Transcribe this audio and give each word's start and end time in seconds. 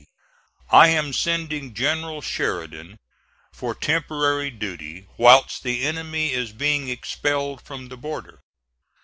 I 0.71 0.87
am 0.87 1.13
sending 1.13 1.75
General 1.75 2.21
Sheridan 2.23 2.97
for 3.53 3.75
temporary 3.75 4.49
duty 4.49 5.05
whilst 5.15 5.61
the 5.61 5.83
enemy 5.83 6.31
is 6.33 6.51
being 6.53 6.89
expelled 6.89 7.61
from 7.61 7.89
the 7.89 7.97
border. 7.97 8.39